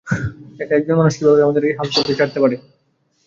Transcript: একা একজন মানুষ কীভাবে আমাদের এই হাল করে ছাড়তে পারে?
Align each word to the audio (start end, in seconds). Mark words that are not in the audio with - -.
একা 0.59 0.73
একজন 0.75 0.95
মানুষ 0.97 1.13
কীভাবে 1.17 1.43
আমাদের 1.43 1.63
এই 1.65 1.75
হাল 1.77 1.87
করে 1.95 2.17
ছাড়তে 2.19 2.39
পারে? 2.43 2.55